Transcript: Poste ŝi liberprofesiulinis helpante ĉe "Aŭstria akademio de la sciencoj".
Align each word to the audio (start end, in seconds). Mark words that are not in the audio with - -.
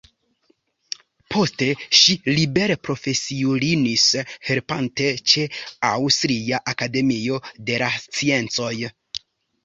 Poste 1.33 1.65
ŝi 1.97 2.13
liberprofesiulinis 2.29 4.05
helpante 4.47 5.09
ĉe 5.33 5.43
"Aŭstria 5.89 6.61
akademio 6.73 7.37
de 7.69 7.77
la 7.83 7.91
sciencoj". 8.07 8.71